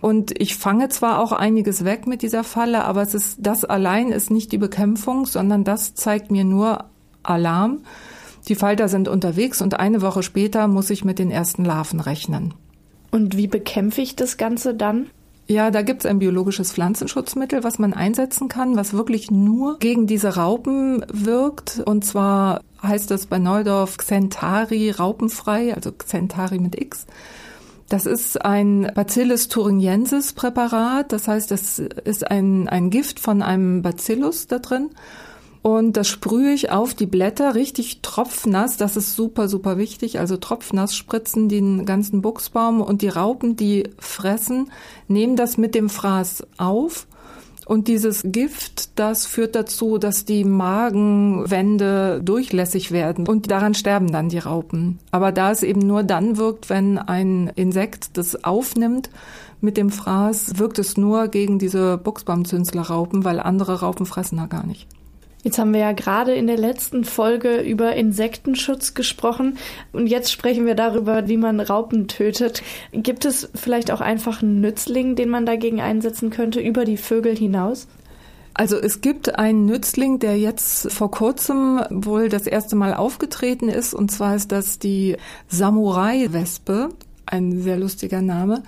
Und 0.00 0.38
ich 0.38 0.56
fange 0.56 0.90
zwar 0.90 1.18
auch 1.18 1.32
einiges 1.32 1.84
weg 1.84 2.06
mit 2.06 2.22
dieser 2.22 2.44
Falle, 2.44 2.84
aber 2.84 3.02
es 3.02 3.14
ist, 3.14 3.38
das 3.40 3.64
allein 3.64 4.12
ist 4.12 4.30
nicht 4.30 4.52
die 4.52 4.58
Bekämpfung, 4.58 5.26
sondern 5.26 5.64
das 5.64 5.94
zeigt 5.94 6.30
mir 6.30 6.44
nur 6.44 6.84
Alarm. 7.22 7.80
Die 8.46 8.54
Falter 8.54 8.88
sind 8.88 9.08
unterwegs 9.08 9.62
und 9.62 9.80
eine 9.80 10.02
Woche 10.02 10.22
später 10.22 10.68
muss 10.68 10.90
ich 10.90 11.04
mit 11.04 11.18
den 11.18 11.30
ersten 11.30 11.64
Larven 11.64 12.00
rechnen. 12.00 12.52
Und 13.10 13.36
wie 13.36 13.46
bekämpfe 13.46 14.02
ich 14.02 14.14
das 14.14 14.36
Ganze 14.36 14.74
dann? 14.74 15.06
Ja, 15.46 15.70
da 15.70 15.82
gibt's 15.82 16.06
ein 16.06 16.18
biologisches 16.18 16.72
Pflanzenschutzmittel, 16.72 17.64
was 17.64 17.78
man 17.78 17.92
einsetzen 17.92 18.48
kann, 18.48 18.76
was 18.76 18.94
wirklich 18.94 19.30
nur 19.30 19.78
gegen 19.78 20.06
diese 20.06 20.36
Raupen 20.36 21.04
wirkt. 21.12 21.82
Und 21.84 22.04
zwar 22.04 22.62
heißt 22.82 23.10
das 23.10 23.26
bei 23.26 23.38
Neudorf 23.38 23.98
Xentari 23.98 24.90
raupenfrei, 24.90 25.74
also 25.74 25.92
Xentari 25.92 26.58
mit 26.58 26.80
X. 26.80 27.06
Das 27.90 28.06
ist 28.06 28.42
ein 28.42 28.90
Bacillus 28.94 29.48
thuringiensis 29.48 30.32
Präparat. 30.32 31.12
Das 31.12 31.28
heißt, 31.28 31.50
das 31.50 31.78
ist 31.78 32.30
ein, 32.30 32.68
ein 32.68 32.88
Gift 32.88 33.20
von 33.20 33.42
einem 33.42 33.82
Bacillus 33.82 34.46
da 34.46 34.58
drin. 34.58 34.90
Und 35.66 35.96
das 35.96 36.08
sprühe 36.08 36.52
ich 36.52 36.70
auf 36.70 36.92
die 36.92 37.06
Blätter 37.06 37.54
richtig 37.54 38.02
tropfnass. 38.02 38.76
Das 38.76 38.98
ist 38.98 39.16
super, 39.16 39.48
super 39.48 39.78
wichtig. 39.78 40.18
Also 40.20 40.36
tropfnass 40.36 40.94
spritzen 40.94 41.48
den 41.48 41.86
ganzen 41.86 42.20
Buchsbaum 42.20 42.82
und 42.82 43.00
die 43.00 43.08
Raupen, 43.08 43.56
die 43.56 43.88
fressen, 43.98 44.70
nehmen 45.08 45.36
das 45.36 45.56
mit 45.56 45.74
dem 45.74 45.88
Fraß 45.88 46.46
auf. 46.58 47.06
Und 47.64 47.88
dieses 47.88 48.24
Gift, 48.26 48.98
das 48.98 49.24
führt 49.24 49.54
dazu, 49.54 49.96
dass 49.96 50.26
die 50.26 50.44
Magenwände 50.44 52.20
durchlässig 52.22 52.90
werden 52.90 53.26
und 53.26 53.50
daran 53.50 53.72
sterben 53.72 54.12
dann 54.12 54.28
die 54.28 54.40
Raupen. 54.40 54.98
Aber 55.12 55.32
da 55.32 55.50
es 55.50 55.62
eben 55.62 55.80
nur 55.80 56.02
dann 56.02 56.36
wirkt, 56.36 56.68
wenn 56.68 56.98
ein 56.98 57.50
Insekt 57.54 58.18
das 58.18 58.44
aufnimmt 58.44 59.08
mit 59.62 59.78
dem 59.78 59.88
Fraß, 59.88 60.58
wirkt 60.58 60.78
es 60.78 60.98
nur 60.98 61.28
gegen 61.28 61.58
diese 61.58 61.96
Buchsbaumzünslerraupen, 61.96 63.24
weil 63.24 63.40
andere 63.40 63.80
Raupen 63.80 64.04
fressen 64.04 64.36
da 64.36 64.44
gar 64.44 64.66
nicht. 64.66 64.86
Jetzt 65.44 65.58
haben 65.58 65.74
wir 65.74 65.80
ja 65.80 65.92
gerade 65.92 66.34
in 66.34 66.46
der 66.46 66.56
letzten 66.56 67.04
Folge 67.04 67.60
über 67.60 67.94
Insektenschutz 67.94 68.94
gesprochen 68.94 69.58
und 69.92 70.06
jetzt 70.06 70.32
sprechen 70.32 70.64
wir 70.64 70.74
darüber, 70.74 71.28
wie 71.28 71.36
man 71.36 71.60
Raupen 71.60 72.08
tötet. 72.08 72.62
Gibt 72.92 73.26
es 73.26 73.50
vielleicht 73.54 73.90
auch 73.90 74.00
einfach 74.00 74.40
einen 74.42 74.62
Nützling, 74.62 75.16
den 75.16 75.28
man 75.28 75.44
dagegen 75.44 75.82
einsetzen 75.82 76.30
könnte, 76.30 76.60
über 76.60 76.86
die 76.86 76.96
Vögel 76.96 77.36
hinaus? 77.36 77.86
Also 78.54 78.78
es 78.78 79.02
gibt 79.02 79.38
einen 79.38 79.66
Nützling, 79.66 80.18
der 80.18 80.38
jetzt 80.38 80.90
vor 80.90 81.10
kurzem 81.10 81.82
wohl 81.90 82.30
das 82.30 82.46
erste 82.46 82.74
Mal 82.74 82.94
aufgetreten 82.94 83.68
ist, 83.68 83.92
und 83.92 84.10
zwar 84.10 84.36
ist 84.36 84.50
das 84.50 84.78
die 84.78 85.18
Samurai-Wespe, 85.48 86.88
ein 87.26 87.60
sehr 87.60 87.76
lustiger 87.76 88.22
Name. 88.22 88.62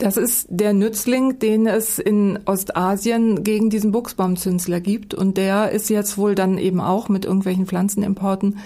Das 0.00 0.16
ist 0.16 0.46
der 0.48 0.72
Nützling, 0.72 1.38
den 1.40 1.66
es 1.66 1.98
in 1.98 2.38
Ostasien 2.46 3.44
gegen 3.44 3.68
diesen 3.68 3.92
Buchsbaumzünsler 3.92 4.80
gibt. 4.80 5.12
Und 5.12 5.36
der 5.36 5.72
ist 5.72 5.90
jetzt 5.90 6.16
wohl 6.16 6.34
dann 6.34 6.56
eben 6.56 6.80
auch 6.80 7.10
mit 7.10 7.26
irgendwelchen 7.26 7.66
Pflanzenimporten 7.66 8.58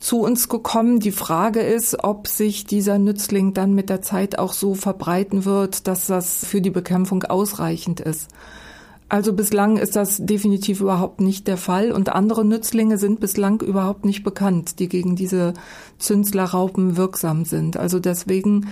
zu 0.00 0.18
uns 0.20 0.48
gekommen. 0.48 0.98
Die 0.98 1.12
Frage 1.12 1.60
ist, 1.60 2.02
ob 2.02 2.26
sich 2.26 2.64
dieser 2.64 2.98
Nützling 2.98 3.54
dann 3.54 3.72
mit 3.72 3.88
der 3.88 4.02
Zeit 4.02 4.40
auch 4.40 4.52
so 4.52 4.74
verbreiten 4.74 5.44
wird, 5.44 5.86
dass 5.86 6.08
das 6.08 6.44
für 6.44 6.60
die 6.60 6.70
Bekämpfung 6.70 7.22
ausreichend 7.22 8.00
ist. 8.00 8.28
Also 9.08 9.32
bislang 9.32 9.76
ist 9.76 9.94
das 9.94 10.18
definitiv 10.18 10.80
überhaupt 10.80 11.20
nicht 11.20 11.46
der 11.46 11.56
Fall 11.56 11.92
und 11.92 12.08
andere 12.10 12.44
Nützlinge 12.44 12.98
sind 12.98 13.20
bislang 13.20 13.60
überhaupt 13.60 14.04
nicht 14.04 14.24
bekannt, 14.24 14.80
die 14.80 14.88
gegen 14.88 15.14
diese 15.14 15.54
Zünslerraupen 15.98 16.96
wirksam 16.96 17.44
sind. 17.44 17.76
Also 17.76 18.00
deswegen 18.00 18.68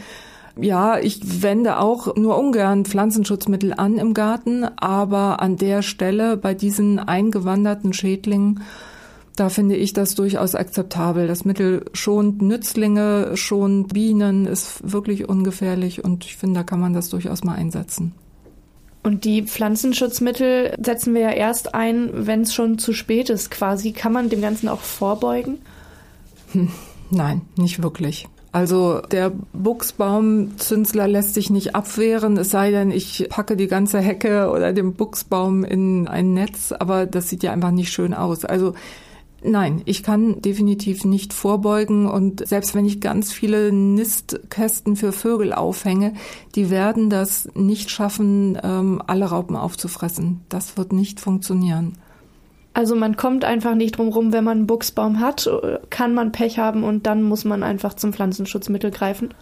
ja, 0.60 0.98
ich 0.98 1.42
wende 1.42 1.78
auch 1.78 2.16
nur 2.16 2.38
ungern 2.38 2.84
Pflanzenschutzmittel 2.84 3.72
an 3.74 3.98
im 3.98 4.14
Garten, 4.14 4.64
aber 4.64 5.40
an 5.40 5.56
der 5.56 5.82
Stelle 5.82 6.36
bei 6.36 6.54
diesen 6.54 6.98
eingewanderten 6.98 7.92
Schädlingen, 7.92 8.60
da 9.36 9.50
finde 9.50 9.76
ich 9.76 9.92
das 9.92 10.16
durchaus 10.16 10.56
akzeptabel. 10.56 11.28
Das 11.28 11.44
Mittel 11.44 11.84
schont 11.92 12.42
Nützlinge, 12.42 13.36
schont 13.36 13.94
Bienen, 13.94 14.46
ist 14.46 14.80
wirklich 14.82 15.28
ungefährlich 15.28 16.02
und 16.02 16.24
ich 16.24 16.36
finde, 16.36 16.60
da 16.60 16.64
kann 16.64 16.80
man 16.80 16.92
das 16.92 17.08
durchaus 17.08 17.44
mal 17.44 17.54
einsetzen. 17.54 18.12
Und 19.04 19.24
die 19.24 19.42
Pflanzenschutzmittel 19.44 20.74
setzen 20.82 21.14
wir 21.14 21.20
ja 21.20 21.30
erst 21.30 21.74
ein, 21.74 22.10
wenn 22.12 22.42
es 22.42 22.52
schon 22.52 22.78
zu 22.78 22.92
spät 22.92 23.30
ist 23.30 23.50
quasi. 23.50 23.92
Kann 23.92 24.12
man 24.12 24.28
dem 24.28 24.40
Ganzen 24.40 24.68
auch 24.68 24.80
vorbeugen? 24.80 25.58
Hm, 26.52 26.70
nein, 27.10 27.42
nicht 27.56 27.80
wirklich. 27.82 28.28
Also 28.50 29.00
der 29.00 29.30
Buchsbaumzünsler 29.52 31.06
lässt 31.06 31.34
sich 31.34 31.50
nicht 31.50 31.74
abwehren, 31.74 32.36
es 32.38 32.50
sei 32.50 32.70
denn, 32.70 32.90
ich 32.90 33.26
packe 33.28 33.56
die 33.56 33.66
ganze 33.66 34.00
Hecke 34.00 34.50
oder 34.50 34.72
den 34.72 34.94
Buchsbaum 34.94 35.64
in 35.64 36.08
ein 36.08 36.32
Netz, 36.32 36.72
aber 36.72 37.04
das 37.04 37.28
sieht 37.28 37.42
ja 37.42 37.52
einfach 37.52 37.72
nicht 37.72 37.92
schön 37.92 38.14
aus. 38.14 38.44
Also 38.44 38.74
Nein, 39.40 39.82
ich 39.84 40.02
kann 40.02 40.42
definitiv 40.42 41.04
nicht 41.04 41.32
vorbeugen 41.32 42.08
und 42.08 42.46
selbst 42.48 42.74
wenn 42.74 42.84
ich 42.84 43.00
ganz 43.00 43.32
viele 43.32 43.70
Nistkästen 43.72 44.96
für 44.96 45.12
Vögel 45.12 45.52
aufhänge, 45.52 46.14
die 46.56 46.70
werden 46.70 47.08
das 47.08 47.48
nicht 47.54 47.88
schaffen, 47.88 48.58
ähm, 48.60 49.00
alle 49.06 49.26
Raupen 49.26 49.54
aufzufressen. 49.54 50.40
Das 50.48 50.76
wird 50.76 50.92
nicht 50.92 51.20
funktionieren. 51.20 51.98
Also 52.78 52.94
man 52.94 53.16
kommt 53.16 53.44
einfach 53.44 53.74
nicht 53.74 53.98
drum 53.98 54.10
rum, 54.10 54.32
wenn 54.32 54.44
man 54.44 54.58
einen 54.58 54.66
Buchsbaum 54.68 55.18
hat, 55.18 55.50
kann 55.90 56.14
man 56.14 56.30
Pech 56.30 56.60
haben 56.60 56.84
und 56.84 57.06
dann 57.06 57.24
muss 57.24 57.44
man 57.44 57.64
einfach 57.64 57.94
zum 57.94 58.12
Pflanzenschutzmittel 58.12 58.92
greifen. 58.92 59.34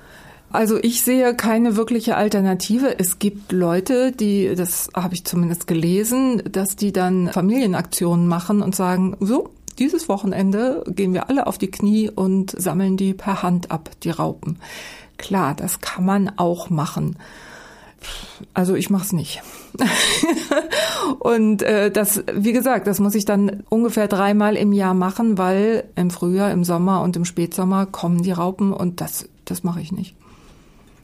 Also 0.52 0.78
ich 0.80 1.02
sehe 1.02 1.34
keine 1.36 1.76
wirkliche 1.76 2.16
Alternative. 2.16 2.98
Es 2.98 3.18
gibt 3.18 3.52
Leute, 3.52 4.12
die, 4.12 4.54
das 4.54 4.88
habe 4.96 5.12
ich 5.12 5.26
zumindest 5.26 5.66
gelesen, 5.66 6.44
dass 6.50 6.76
die 6.76 6.92
dann 6.92 7.28
Familienaktionen 7.28 8.26
machen 8.26 8.62
und 8.62 8.74
sagen, 8.74 9.18
so, 9.20 9.50
dieses 9.78 10.08
Wochenende 10.08 10.82
gehen 10.88 11.12
wir 11.12 11.28
alle 11.28 11.46
auf 11.46 11.58
die 11.58 11.70
Knie 11.70 12.08
und 12.08 12.52
sammeln 12.58 12.96
die 12.96 13.12
per 13.12 13.42
Hand 13.42 13.70
ab, 13.70 13.90
die 14.02 14.08
Raupen. 14.08 14.60
Klar, 15.18 15.54
das 15.54 15.82
kann 15.82 16.06
man 16.06 16.32
auch 16.38 16.70
machen. 16.70 17.18
Also 18.54 18.74
ich 18.74 18.90
mache 18.90 19.04
es 19.04 19.12
nicht. 19.12 19.42
und 21.18 21.62
äh, 21.62 21.90
das, 21.90 22.22
wie 22.32 22.52
gesagt, 22.52 22.86
das 22.86 23.00
muss 23.00 23.14
ich 23.14 23.24
dann 23.24 23.62
ungefähr 23.68 24.08
dreimal 24.08 24.56
im 24.56 24.72
Jahr 24.72 24.94
machen, 24.94 25.38
weil 25.38 25.84
im 25.96 26.10
Frühjahr, 26.10 26.50
im 26.50 26.64
Sommer 26.64 27.02
und 27.02 27.16
im 27.16 27.24
Spätsommer 27.24 27.86
kommen 27.86 28.22
die 28.22 28.32
Raupen 28.32 28.72
und 28.72 29.00
das, 29.00 29.28
das 29.44 29.64
mache 29.64 29.80
ich 29.80 29.92
nicht. 29.92 30.14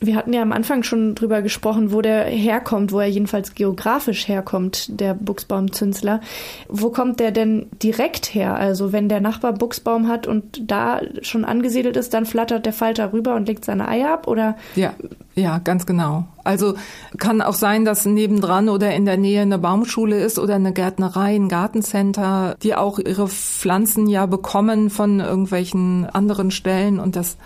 Wir 0.04 0.16
hatten 0.16 0.32
ja 0.32 0.42
am 0.42 0.50
Anfang 0.50 0.82
schon 0.82 1.14
drüber 1.14 1.42
gesprochen, 1.42 1.92
wo 1.92 2.02
der 2.02 2.24
herkommt, 2.24 2.90
wo 2.90 2.98
er 2.98 3.06
jedenfalls 3.06 3.54
geografisch 3.54 4.26
herkommt, 4.26 5.00
der 5.00 5.14
Buchsbaumzünsler. 5.14 6.20
Wo 6.68 6.90
kommt 6.90 7.20
der 7.20 7.30
denn 7.30 7.68
direkt 7.80 8.34
her? 8.34 8.56
Also 8.56 8.92
wenn 8.92 9.08
der 9.08 9.20
Nachbar 9.20 9.52
Buchsbaum 9.52 10.08
hat 10.08 10.26
und 10.26 10.68
da 10.68 11.00
schon 11.22 11.44
angesiedelt 11.44 11.96
ist, 11.96 12.12
dann 12.14 12.26
flattert 12.26 12.66
der 12.66 12.72
Falter 12.72 13.12
rüber 13.12 13.36
und 13.36 13.46
legt 13.46 13.64
seine 13.64 13.86
Eier 13.86 14.12
ab, 14.12 14.26
oder? 14.26 14.56
Ja, 14.74 14.92
ja, 15.36 15.58
ganz 15.58 15.86
genau. 15.86 16.24
Also 16.42 16.74
kann 17.18 17.40
auch 17.40 17.54
sein, 17.54 17.84
dass 17.84 18.04
nebendran 18.04 18.68
oder 18.68 18.92
in 18.92 19.04
der 19.04 19.16
Nähe 19.16 19.42
eine 19.42 19.58
Baumschule 19.58 20.18
ist 20.18 20.40
oder 20.40 20.56
eine 20.56 20.72
Gärtnerei, 20.72 21.36
ein 21.36 21.48
Gartencenter, 21.48 22.56
die 22.60 22.74
auch 22.74 22.98
ihre 22.98 23.28
Pflanzen 23.28 24.08
ja 24.08 24.26
bekommen 24.26 24.90
von 24.90 25.20
irgendwelchen 25.20 26.06
anderen 26.06 26.50
Stellen 26.50 26.98
und 26.98 27.14
das 27.14 27.38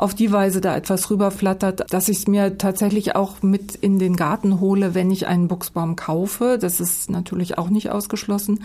auf 0.00 0.14
die 0.14 0.32
Weise 0.32 0.60
da 0.60 0.74
etwas 0.74 1.10
rüberflattert, 1.10 1.92
dass 1.92 2.08
ich 2.08 2.18
es 2.18 2.26
mir 2.26 2.56
tatsächlich 2.56 3.16
auch 3.16 3.42
mit 3.42 3.74
in 3.74 3.98
den 3.98 4.16
Garten 4.16 4.58
hole, 4.58 4.94
wenn 4.94 5.10
ich 5.10 5.26
einen 5.26 5.46
Buchsbaum 5.46 5.94
kaufe. 5.94 6.58
Das 6.58 6.80
ist 6.80 7.10
natürlich 7.10 7.58
auch 7.58 7.68
nicht 7.68 7.90
ausgeschlossen. 7.90 8.64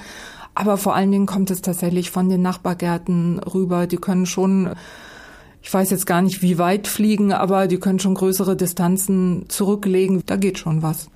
Aber 0.54 0.78
vor 0.78 0.96
allen 0.96 1.12
Dingen 1.12 1.26
kommt 1.26 1.52
es 1.52 1.62
tatsächlich 1.62 2.10
von 2.10 2.30
den 2.30 2.42
Nachbargärten 2.42 3.40
rüber. 3.40 3.86
Die 3.86 3.98
können 3.98 4.26
schon 4.26 4.76
ich 5.62 5.74
weiß 5.74 5.90
jetzt 5.90 6.06
gar 6.06 6.22
nicht, 6.22 6.44
wie 6.44 6.60
weit 6.60 6.88
fliegen, 6.88 7.34
aber 7.34 7.66
die 7.66 7.80
können 7.80 7.98
schon 7.98 8.14
größere 8.14 8.56
Distanzen 8.56 9.46
zurücklegen. 9.48 10.22
Da 10.28 10.36
geht 10.36 10.60
schon 10.60 10.84
was. 10.84 11.10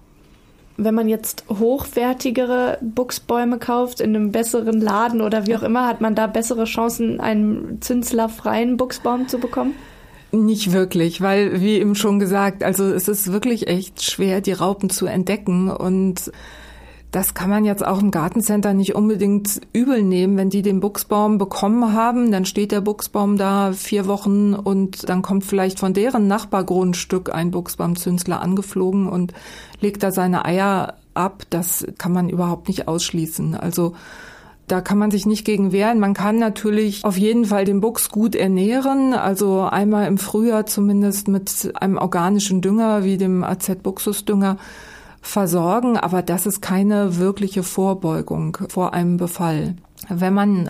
Wenn 0.75 0.95
man 0.95 1.07
jetzt 1.07 1.45
hochwertigere 1.49 2.79
Buchsbäume 2.81 3.59
kauft 3.59 4.01
in 4.01 4.15
einem 4.15 4.31
besseren 4.31 4.81
Laden 4.81 5.21
oder 5.21 5.45
wie 5.45 5.55
auch 5.55 5.61
immer, 5.61 5.87
hat 5.87 6.01
man 6.01 6.15
da 6.15 6.25
bessere 6.25 6.63
Chancen, 6.63 7.19
einen 7.21 7.79
zünslerfreien 7.79 8.75
Buchsbaum 8.75 9.27
zu 9.27 9.37
bekommen? 9.37 9.75
Nicht 10.31 10.73
wirklich, 10.73 11.21
weil 11.21 11.59
wie 11.59 11.79
eben 11.79 11.95
schon 11.95 12.19
gesagt, 12.19 12.63
also 12.63 12.85
es 12.85 13.07
ist 13.07 13.31
wirklich 13.31 13.67
echt 13.67 14.03
schwer, 14.03 14.41
die 14.41 14.53
Raupen 14.53 14.89
zu 14.89 15.07
entdecken 15.07 15.71
und 15.71 16.31
das 17.11 17.33
kann 17.33 17.49
man 17.49 17.65
jetzt 17.65 17.83
auch 17.83 17.99
im 17.99 18.11
Gartencenter 18.11 18.75
nicht 18.75 18.93
unbedingt 18.93 19.61
übel 19.73 20.03
nehmen. 20.03 20.37
Wenn 20.37 20.51
die 20.51 20.61
den 20.61 20.79
Buchsbaum 20.79 21.39
bekommen 21.39 21.93
haben, 21.93 22.31
dann 22.31 22.45
steht 22.45 22.71
der 22.71 22.81
Buchsbaum 22.81 23.35
da 23.35 23.73
vier 23.73 24.05
Wochen 24.05 24.53
und 24.53 25.09
dann 25.09 25.23
kommt 25.23 25.43
vielleicht 25.43 25.79
von 25.79 25.93
deren 25.93 26.27
Nachbargrundstück 26.27 27.33
ein 27.33 27.49
Buchsbaumzünsler 27.49 28.41
angeflogen 28.41 29.07
und 29.07 29.33
legt 29.81 30.03
da 30.03 30.11
seine 30.11 30.45
Eier 30.45 30.97
ab. 31.15 31.43
Das 31.49 31.87
kann 31.97 32.11
man 32.11 32.29
überhaupt 32.29 32.67
nicht 32.67 32.87
ausschließen. 32.87 33.55
Also 33.55 33.95
da 34.71 34.81
kann 34.81 34.97
man 34.97 35.11
sich 35.11 35.25
nicht 35.25 35.45
gegen 35.45 35.71
wehren. 35.71 35.99
Man 35.99 36.13
kann 36.13 36.37
natürlich 36.37 37.03
auf 37.03 37.17
jeden 37.17 37.45
Fall 37.45 37.65
den 37.65 37.81
Buchs 37.81 38.09
gut 38.09 38.35
ernähren. 38.35 39.13
Also 39.13 39.61
einmal 39.61 40.07
im 40.07 40.17
Frühjahr 40.17 40.65
zumindest 40.65 41.27
mit 41.27 41.71
einem 41.75 41.97
organischen 41.97 42.61
Dünger 42.61 43.03
wie 43.03 43.17
dem 43.17 43.43
AZ-Buxusdünger 43.43 44.57
versorgen. 45.21 45.97
Aber 45.97 46.21
das 46.21 46.45
ist 46.45 46.61
keine 46.61 47.17
wirkliche 47.17 47.63
Vorbeugung 47.63 48.57
vor 48.69 48.93
einem 48.93 49.17
Befall. 49.17 49.75
Wenn 50.07 50.33
man 50.33 50.69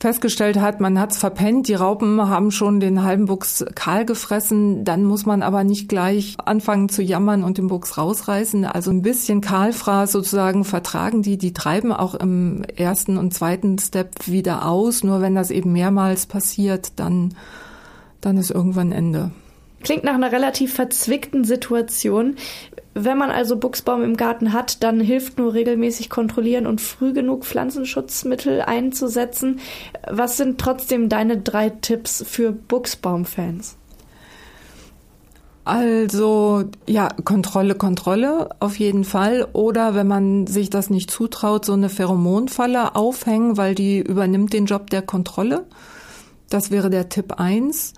festgestellt 0.00 0.58
hat, 0.58 0.80
man 0.80 0.98
hat's 0.98 1.18
verpennt, 1.18 1.68
die 1.68 1.74
Raupen 1.74 2.28
haben 2.28 2.50
schon 2.50 2.80
den 2.80 3.04
halben 3.04 3.26
Buchs 3.26 3.64
kahl 3.74 4.06
gefressen, 4.06 4.82
dann 4.84 5.04
muss 5.04 5.26
man 5.26 5.42
aber 5.42 5.62
nicht 5.62 5.90
gleich 5.90 6.36
anfangen 6.42 6.88
zu 6.88 7.02
jammern 7.02 7.44
und 7.44 7.58
den 7.58 7.68
Buchs 7.68 7.98
rausreißen. 7.98 8.64
Also 8.64 8.90
ein 8.90 9.02
bisschen 9.02 9.42
Kahlfraß 9.42 10.10
sozusagen 10.10 10.64
vertragen 10.64 11.22
die, 11.22 11.36
die 11.36 11.52
treiben 11.52 11.92
auch 11.92 12.14
im 12.14 12.64
ersten 12.76 13.18
und 13.18 13.34
zweiten 13.34 13.78
Step 13.78 14.26
wieder 14.26 14.66
aus. 14.66 15.04
Nur 15.04 15.20
wenn 15.20 15.34
das 15.34 15.50
eben 15.50 15.72
mehrmals 15.72 16.24
passiert, 16.24 16.92
dann, 16.96 17.34
dann 18.22 18.38
ist 18.38 18.50
irgendwann 18.50 18.92
Ende. 18.92 19.30
Klingt 19.82 20.04
nach 20.04 20.14
einer 20.14 20.32
relativ 20.32 20.74
verzwickten 20.74 21.44
Situation. 21.44 22.36
Wenn 22.94 23.16
man 23.16 23.30
also 23.30 23.56
Buchsbaum 23.56 24.02
im 24.02 24.16
Garten 24.16 24.52
hat, 24.52 24.82
dann 24.82 25.00
hilft 25.00 25.38
nur 25.38 25.54
regelmäßig 25.54 26.10
kontrollieren 26.10 26.66
und 26.66 26.80
früh 26.80 27.12
genug 27.12 27.44
Pflanzenschutzmittel 27.44 28.60
einzusetzen. 28.60 29.60
Was 30.08 30.36
sind 30.36 30.58
trotzdem 30.58 31.08
deine 31.08 31.38
drei 31.38 31.70
Tipps 31.70 32.24
für 32.26 32.52
Buchsbaumfans? 32.52 33.76
Also 35.64 36.64
ja, 36.86 37.08
Kontrolle, 37.24 37.74
Kontrolle 37.74 38.50
auf 38.58 38.78
jeden 38.78 39.04
Fall. 39.04 39.46
Oder 39.52 39.94
wenn 39.94 40.08
man 40.08 40.46
sich 40.46 40.68
das 40.68 40.90
nicht 40.90 41.10
zutraut, 41.10 41.64
so 41.64 41.74
eine 41.74 41.88
Pheromonfalle 41.88 42.96
aufhängen, 42.96 43.56
weil 43.56 43.74
die 43.74 44.00
übernimmt 44.00 44.52
den 44.52 44.66
Job 44.66 44.90
der 44.90 45.02
Kontrolle. 45.02 45.66
Das 46.48 46.70
wäre 46.70 46.90
der 46.90 47.08
Tipp 47.08 47.34
eins. 47.38 47.94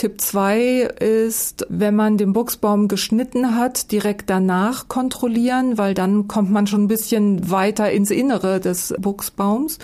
Tipp 0.00 0.18
2 0.18 0.94
ist, 0.98 1.66
wenn 1.68 1.94
man 1.94 2.16
den 2.16 2.32
Buchsbaum 2.32 2.88
geschnitten 2.88 3.54
hat, 3.54 3.92
direkt 3.92 4.30
danach 4.30 4.88
kontrollieren, 4.88 5.76
weil 5.76 5.92
dann 5.92 6.26
kommt 6.26 6.50
man 6.50 6.66
schon 6.66 6.84
ein 6.84 6.88
bisschen 6.88 7.50
weiter 7.50 7.90
ins 7.90 8.10
Innere 8.10 8.60
des 8.60 8.94
Buchsbaums. 8.98 9.78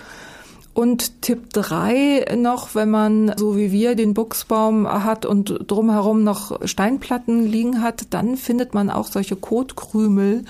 Und 0.73 1.21
Tipp 1.21 1.53
3 1.53 2.35
noch, 2.35 2.73
wenn 2.73 2.89
man 2.89 3.31
so 3.37 3.55
wie 3.57 3.71
wir 3.71 3.93
den 3.93 4.15
Buchsbaum 4.15 4.91
hat 4.91 5.27
und 5.27 5.59
drumherum 5.67 6.23
noch 6.23 6.65
Steinplatten 6.65 7.45
liegen 7.45 7.83
hat, 7.83 8.07
dann 8.09 8.37
findet 8.37 8.73
man 8.73 8.89
auch 8.89 9.05
solche 9.05 9.35
Kotkrümel 9.35 10.45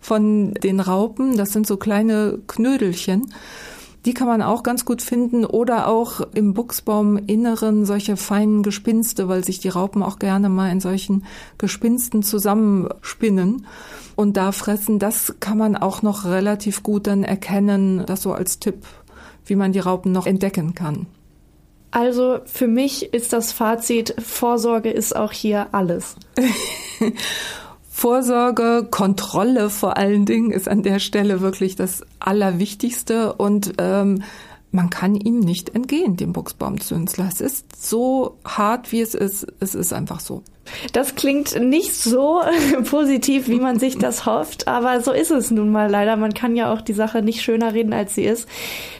von 0.00 0.54
den 0.54 0.80
Raupen. 0.80 1.36
Das 1.36 1.52
sind 1.52 1.68
so 1.68 1.76
kleine 1.76 2.40
Knödelchen. 2.48 3.32
Die 4.04 4.12
kann 4.12 4.28
man 4.28 4.42
auch 4.42 4.62
ganz 4.62 4.84
gut 4.84 5.00
finden 5.00 5.46
oder 5.46 5.88
auch 5.88 6.20
im 6.34 6.52
Buchsbauminneren 6.52 7.86
solche 7.86 8.16
feinen 8.16 8.62
Gespinste, 8.62 9.28
weil 9.28 9.44
sich 9.44 9.60
die 9.60 9.70
Raupen 9.70 10.02
auch 10.02 10.18
gerne 10.18 10.50
mal 10.50 10.70
in 10.70 10.80
solchen 10.80 11.24
Gespinsten 11.56 12.22
zusammenspinnen 12.22 13.66
und 14.14 14.36
da 14.36 14.52
fressen. 14.52 14.98
Das 14.98 15.36
kann 15.40 15.56
man 15.56 15.76
auch 15.76 16.02
noch 16.02 16.26
relativ 16.26 16.82
gut 16.82 17.06
dann 17.06 17.24
erkennen. 17.24 18.04
Das 18.06 18.22
so 18.22 18.32
als 18.32 18.58
Tipp, 18.58 18.84
wie 19.46 19.56
man 19.56 19.72
die 19.72 19.80
Raupen 19.80 20.12
noch 20.12 20.26
entdecken 20.26 20.74
kann. 20.74 21.06
Also 21.90 22.40
für 22.44 22.66
mich 22.66 23.14
ist 23.14 23.32
das 23.32 23.52
Fazit, 23.52 24.16
Vorsorge 24.18 24.90
ist 24.90 25.14
auch 25.14 25.32
hier 25.32 25.68
alles. 25.72 26.16
Vorsorge, 27.96 28.88
Kontrolle 28.90 29.70
vor 29.70 29.96
allen 29.96 30.26
Dingen 30.26 30.50
ist 30.50 30.68
an 30.68 30.82
der 30.82 30.98
Stelle 30.98 31.40
wirklich 31.40 31.76
das 31.76 32.04
Allerwichtigste 32.18 33.34
und 33.34 33.74
ähm, 33.78 34.24
man 34.72 34.90
kann 34.90 35.14
ihm 35.14 35.38
nicht 35.38 35.76
entgehen, 35.76 36.16
dem 36.16 36.32
Buchsbaumzünsler. 36.32 37.28
Es 37.32 37.40
ist 37.40 37.80
so 37.80 38.36
hart, 38.44 38.90
wie 38.90 39.00
es 39.00 39.14
ist. 39.14 39.46
Es 39.60 39.76
ist 39.76 39.92
einfach 39.92 40.18
so. 40.18 40.42
Das 40.92 41.14
klingt 41.14 41.60
nicht 41.60 41.94
so 41.94 42.42
positiv, 42.90 43.48
wie 43.48 43.60
man 43.60 43.78
sich 43.78 43.98
das 43.98 44.26
hofft, 44.26 44.68
aber 44.68 45.00
so 45.00 45.12
ist 45.12 45.30
es 45.30 45.50
nun 45.50 45.70
mal 45.70 45.90
leider. 45.90 46.16
Man 46.16 46.34
kann 46.34 46.56
ja 46.56 46.72
auch 46.72 46.80
die 46.80 46.92
Sache 46.92 47.22
nicht 47.22 47.42
schöner 47.42 47.74
reden, 47.74 47.92
als 47.92 48.14
sie 48.14 48.24
ist. 48.24 48.48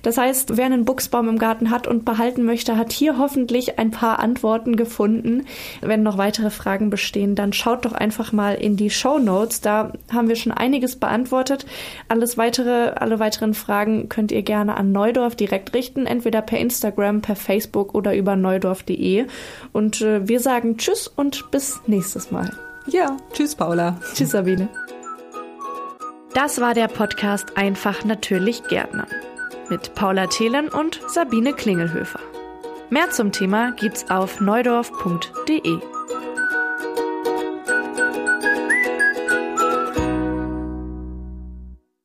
Das 0.02 0.18
heißt, 0.18 0.56
wer 0.56 0.66
einen 0.66 0.84
Buchsbaum 0.84 1.28
im 1.28 1.38
Garten 1.38 1.70
hat 1.70 1.86
und 1.86 2.04
behalten 2.04 2.44
möchte, 2.44 2.76
hat 2.76 2.92
hier 2.92 3.18
hoffentlich 3.18 3.78
ein 3.78 3.90
paar 3.90 4.18
Antworten 4.18 4.76
gefunden. 4.76 5.46
Wenn 5.80 6.02
noch 6.02 6.18
weitere 6.18 6.50
Fragen 6.50 6.90
bestehen, 6.90 7.34
dann 7.34 7.52
schaut 7.52 7.84
doch 7.84 7.92
einfach 7.92 8.32
mal 8.32 8.54
in 8.54 8.76
die 8.76 8.90
Show 8.90 9.18
Notes. 9.18 9.60
Da 9.60 9.92
haben 10.12 10.28
wir 10.28 10.36
schon 10.36 10.52
einiges 10.52 10.96
beantwortet. 10.96 11.66
Alles 12.08 12.36
weitere, 12.36 12.90
alle 12.90 13.18
weiteren 13.18 13.54
Fragen 13.54 14.08
könnt 14.08 14.32
ihr 14.32 14.42
gerne 14.42 14.76
an 14.76 14.92
Neudorf 14.92 15.36
direkt 15.36 15.74
richten, 15.74 16.06
entweder 16.06 16.42
per 16.42 16.58
Instagram, 16.58 17.22
per 17.22 17.36
Facebook 17.36 17.94
oder 17.94 18.14
über 18.14 18.36
neudorf.de. 18.36 19.26
Und 19.72 20.02
äh, 20.02 20.28
wir 20.28 20.40
sagen 20.40 20.76
Tschüss 20.76 21.08
und 21.08 21.50
bis 21.54 21.80
nächstes 21.86 22.32
Mal. 22.32 22.50
Ja, 22.88 23.16
tschüss 23.32 23.54
Paula. 23.54 23.96
Tschüss 24.12 24.32
Sabine. 24.32 24.68
Das 26.34 26.60
war 26.60 26.74
der 26.74 26.88
Podcast 26.88 27.56
Einfach 27.56 28.04
natürlich 28.04 28.64
Gärtnern 28.64 29.06
mit 29.70 29.94
Paula 29.94 30.26
Thelen 30.26 30.68
und 30.68 31.00
Sabine 31.06 31.52
Klingelhöfer. 31.52 32.18
Mehr 32.90 33.08
zum 33.10 33.30
Thema 33.30 33.70
gibt's 33.70 34.10
auf 34.10 34.40
neudorf.de. 34.40 35.78